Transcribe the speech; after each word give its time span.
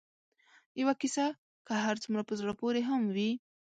یوه 0.79 0.93
کیسه 1.01 1.25
که 1.67 1.73
هر 1.85 1.95
څومره 2.03 2.21
په 2.29 2.33
زړه 2.39 2.53
پورې 2.61 2.81
هم 2.89 3.01
وي 3.15 3.31